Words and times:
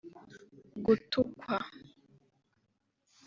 gutukwa 0.85 1.57